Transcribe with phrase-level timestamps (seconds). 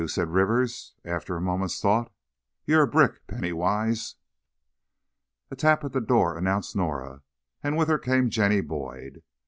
[0.07, 2.11] said Rivers, after a moment's thought.
[2.65, 4.15] "You're a brick, Penny Wise!"
[5.51, 7.21] A tap at the door announced Norah,
[7.61, 9.21] and with her came Jenny Boyd.